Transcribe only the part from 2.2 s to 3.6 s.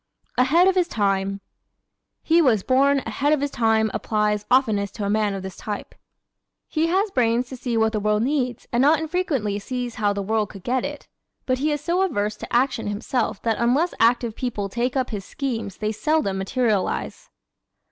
"He was born ahead of his